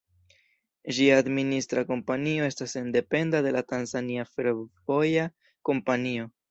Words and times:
Ĝia 0.99 1.19
administra 1.23 1.83
kompanio 1.91 2.47
estas 2.53 2.73
sendependa 2.79 3.45
de 3.49 3.55
la 3.59 3.65
Tanzania 3.75 4.27
Fervoja 4.35 5.33
Kompanio. 5.71 6.31